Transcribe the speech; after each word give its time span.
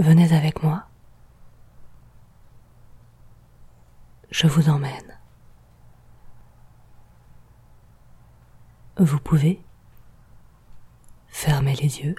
Venez 0.00 0.32
avec 0.32 0.62
moi. 0.62 0.86
Je 4.30 4.46
vous 4.46 4.70
emmène. 4.70 5.18
Vous 8.96 9.20
pouvez 9.20 9.62
fermer 11.28 11.74
les 11.74 12.00
yeux 12.00 12.16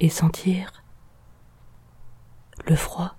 et 0.00 0.10
sentir 0.10 0.84
le 2.66 2.76
froid. 2.76 3.16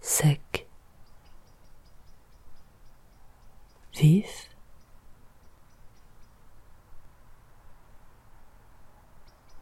Sec. 0.00 0.49
Vif, 4.00 4.48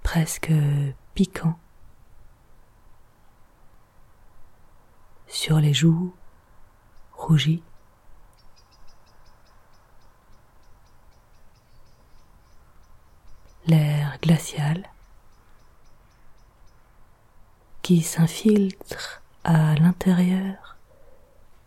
presque 0.04 0.52
piquant, 1.14 1.58
sur 5.26 5.58
les 5.58 5.74
joues 5.74 6.14
rougies. 7.14 7.64
L'air 13.66 14.18
glacial 14.22 14.88
qui 17.82 18.02
s'infiltre 18.02 19.20
à 19.42 19.74
l'intérieur 19.74 20.76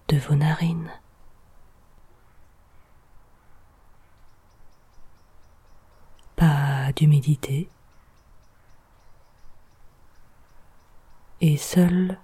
de 0.08 0.17
vos 0.17 0.36
narines. 0.36 1.01
D'humidité 6.92 7.70
et 11.42 11.58
seul 11.58 12.17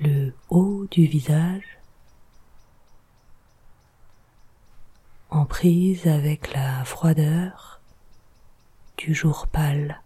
le 0.00 0.32
haut 0.50 0.86
du 0.90 1.06
visage 1.06 1.78
en 5.30 5.46
prise 5.46 6.06
avec 6.06 6.52
la 6.52 6.84
froideur 6.84 7.80
du 8.98 9.14
jour 9.14 9.46
pâle. 9.46 10.02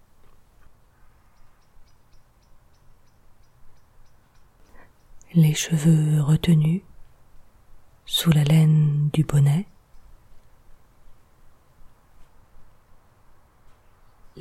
Les 5.33 5.55
cheveux 5.55 6.23
retenus 6.23 6.83
sous 8.07 8.31
la 8.31 8.45
laine 8.45 9.09
du 9.13 9.25
bonnet 9.25 9.67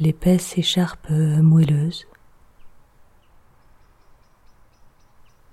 l'épaisse 0.03 0.58
écharpe 0.58 1.09
moelleuse, 1.12 2.06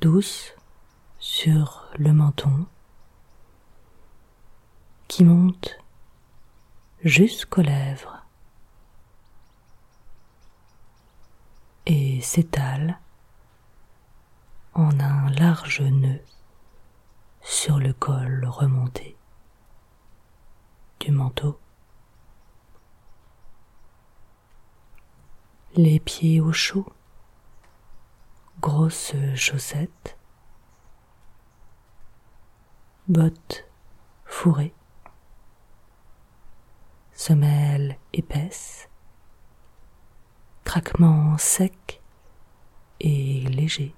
douce 0.01 0.57
sur 1.21 1.87
le 1.97 2.13
menton, 2.13 2.67
qui 5.07 5.25
monte 5.25 5.79
jusqu'aux 7.05 7.63
lèvres. 7.63 8.25
Et 11.87 12.21
s'étale 12.21 12.99
en 14.75 14.99
un 14.99 15.31
large 15.31 15.81
nœud 15.81 16.25
sur 17.41 17.79
le 17.79 17.93
col 17.93 18.45
remonté 18.49 19.17
du 20.99 21.13
manteau. 21.13 21.61
Les 25.83 25.99
pieds 25.99 26.43
au 26.43 26.53
chaud, 26.53 26.85
grosses 28.61 29.15
chaussettes, 29.35 30.19
bottes 33.09 33.65
fourrées, 34.27 34.75
semelles 37.15 37.97
épaisses, 38.13 38.91
craquements 40.65 41.39
secs 41.39 42.03
et 43.01 43.41
légers. 43.49 43.95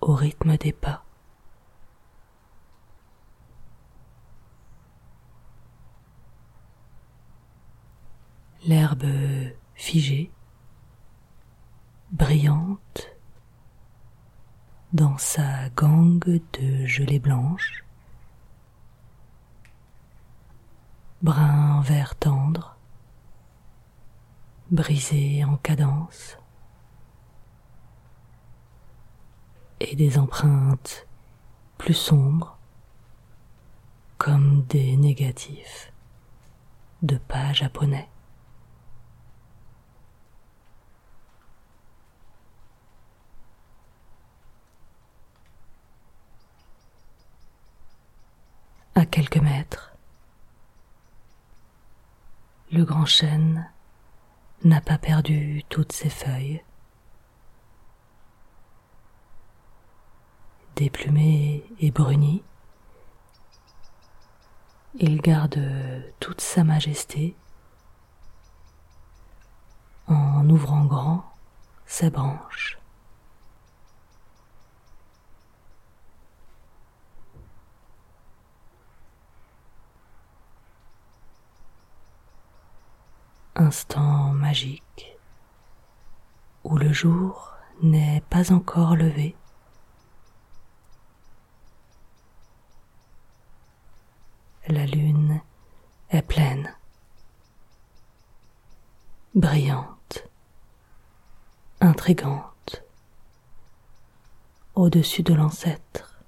Au 0.00 0.14
rythme 0.14 0.56
des 0.56 0.72
pas. 0.72 1.04
L'herbe 8.64 9.04
figée, 9.80 10.30
brillante, 12.12 13.08
dans 14.92 15.16
sa 15.16 15.70
gangue 15.70 16.42
de 16.52 16.84
gelée 16.84 17.18
blanche, 17.18 17.82
brun 21.22 21.80
vert 21.80 22.14
tendre, 22.16 22.76
brisé 24.70 25.44
en 25.44 25.56
cadence, 25.56 26.36
et 29.80 29.96
des 29.96 30.18
empreintes 30.18 31.08
plus 31.78 31.94
sombres, 31.94 32.58
comme 34.18 34.62
des 34.66 34.94
négatifs 34.98 35.90
de 37.00 37.16
pas 37.16 37.54
japonais. 37.54 38.10
à 49.00 49.06
quelques 49.06 49.38
mètres. 49.38 49.94
Le 52.80 52.86
grand 52.86 53.04
chêne 53.04 53.70
n'a 54.64 54.80
pas 54.80 54.96
perdu 54.96 55.64
toutes 55.68 55.92
ses 55.92 56.08
feuilles. 56.08 56.64
Déplumé 60.76 61.62
et 61.78 61.90
bruni, 61.90 62.42
il 64.94 65.20
garde 65.20 65.60
toute 66.20 66.40
sa 66.40 66.64
majesté 66.64 67.36
en 70.06 70.48
ouvrant 70.48 70.86
grand 70.86 71.30
ses 71.84 72.08
branches. 72.08 72.79
Instant 83.70 84.32
magique 84.32 85.16
où 86.64 86.76
le 86.76 86.92
jour 86.92 87.54
n'est 87.82 88.20
pas 88.28 88.50
encore 88.52 88.96
levé. 88.96 89.36
La 94.66 94.86
lune 94.86 95.40
est 96.10 96.22
pleine, 96.22 96.74
brillante, 99.36 100.28
intrigante, 101.80 102.82
au-dessus 104.74 105.22
de 105.22 105.34
l'ancêtre. 105.34 106.18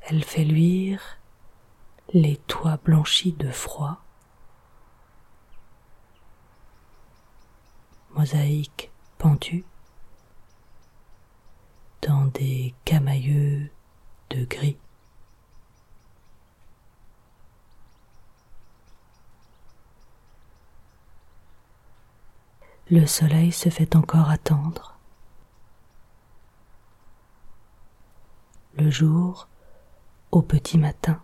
Elle 0.00 0.24
fait 0.24 0.44
luire 0.44 1.18
les 2.14 2.36
toits 2.36 2.78
blanchis 2.84 3.32
de 3.32 3.50
froid, 3.50 4.02
mosaïque 8.10 8.90
pendue 9.16 9.64
dans 12.02 12.26
des 12.26 12.74
camailleux 12.84 13.70
de 14.28 14.44
gris. 14.44 14.76
Le 22.90 23.06
soleil 23.06 23.52
se 23.52 23.70
fait 23.70 23.96
encore 23.96 24.28
attendre. 24.28 24.98
Le 28.74 28.90
jour 28.90 29.48
au 30.30 30.42
petit 30.42 30.76
matin. 30.76 31.22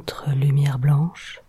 Entre 0.00 0.30
lumière 0.30 0.78
blanche 0.78 1.42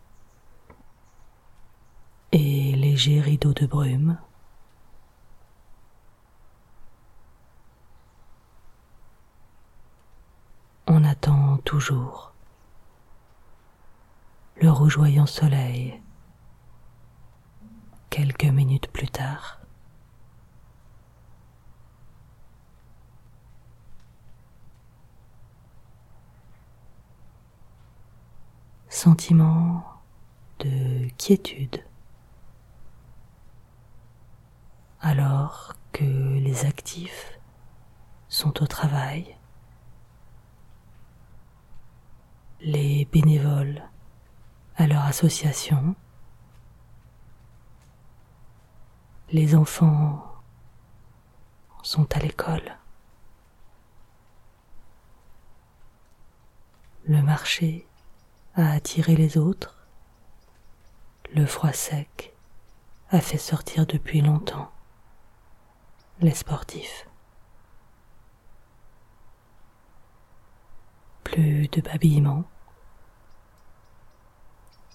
et 2.34 2.76
léger 2.76 3.22
rideau 3.22 3.54
de 3.54 3.66
brume. 3.66 4.18
On 10.86 11.02
attend 11.06 11.60
toujours 11.60 12.34
le 14.58 14.70
rougeoyant 14.70 15.28
soleil 15.28 16.02
quelques 18.10 18.44
minutes 18.44 18.90
plus 18.92 19.08
tard. 19.08 19.61
Sentiment 29.04 29.84
de 30.60 31.10
quiétude. 31.18 31.84
Alors 35.00 35.74
que 35.92 36.04
les 36.04 36.68
actifs 36.68 37.40
sont 38.30 38.62
au 38.62 38.68
travail, 38.68 39.36
les 42.60 43.06
bénévoles 43.06 43.82
à 44.76 44.86
leur 44.86 45.02
association, 45.06 45.96
les 49.32 49.56
enfants 49.56 50.24
sont 51.82 52.08
à 52.16 52.20
l'école, 52.20 52.78
le 57.06 57.24
marché 57.24 57.88
a 58.56 58.72
attiré 58.72 59.16
les 59.16 59.38
autres, 59.38 59.76
le 61.34 61.46
froid 61.46 61.72
sec 61.72 62.34
a 63.10 63.22
fait 63.22 63.38
sortir 63.38 63.86
depuis 63.86 64.22
longtemps 64.22 64.72
les 66.20 66.34
sportifs. 66.34 67.08
Plus 71.24 71.68
de 71.70 71.82
babillements, 71.82 72.44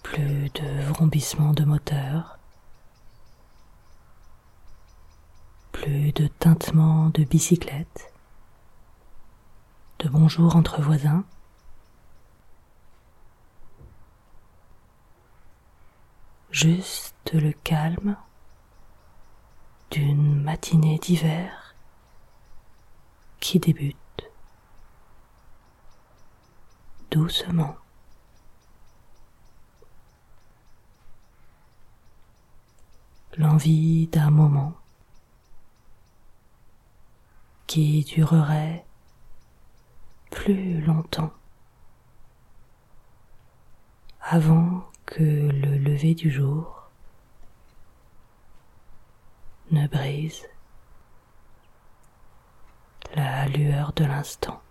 plus 0.03 0.49
de 0.51 0.81
vrombissements 0.83 1.53
de 1.53 1.63
moteur, 1.65 2.37
plus 5.71 6.11
de 6.13 6.27
tintements 6.27 7.09
de 7.09 7.23
bicyclettes, 7.23 8.13
de 9.99 10.09
bonjour 10.09 10.55
entre 10.55 10.81
voisins, 10.81 11.25
juste 16.57 17.33
le 17.33 17.51
calme 17.51 18.17
d'une 19.91 20.41
matinée 20.41 20.97
d'hiver 20.97 21.75
qui 23.39 23.59
débute 23.59 24.31
doucement. 27.11 27.75
L'envie 33.37 34.07
d'un 34.07 34.31
moment 34.31 34.73
qui 37.67 38.03
durerait 38.03 38.83
plus 40.31 40.81
longtemps 40.81 41.33
avant 44.21 44.89
que 45.07 45.23
le 45.23 45.77
lever 45.77 46.13
du 46.13 46.29
jour 46.29 46.89
ne 49.71 49.87
brise 49.87 50.45
la 53.15 53.47
lueur 53.47 53.93
de 53.93 54.05
l'instant. 54.05 54.61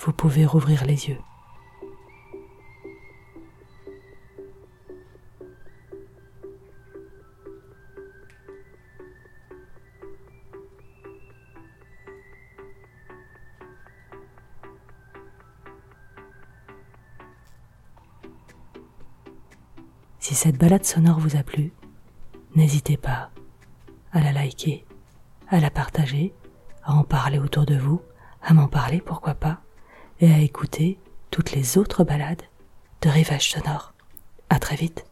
Vous 0.00 0.12
pouvez 0.12 0.46
rouvrir 0.46 0.84
les 0.86 1.08
yeux. 1.10 1.18
Si 20.18 20.34
cette 20.34 20.56
balade 20.56 20.84
sonore 20.84 21.18
vous 21.18 21.36
a 21.36 21.42
plu, 21.42 21.72
n'hésitez 22.54 22.96
pas 22.96 23.30
à 24.12 24.20
la 24.20 24.32
liker, 24.32 24.86
à 25.48 25.60
la 25.60 25.70
partager, 25.70 26.32
à 26.84 26.94
en 26.94 27.04
parler 27.04 27.38
autour 27.38 27.66
de 27.66 27.76
vous, 27.76 28.00
à 28.42 28.54
m'en 28.54 28.68
parler, 28.68 29.00
pourquoi 29.00 29.34
pas 29.34 29.60
et 30.20 30.32
à 30.32 30.38
écouter 30.38 30.98
toutes 31.30 31.52
les 31.52 31.78
autres 31.78 32.04
balades 32.04 32.42
de 33.02 33.08
Rivage 33.08 33.50
Sonore. 33.50 33.92
À 34.48 34.58
très 34.58 34.76
vite. 34.76 35.04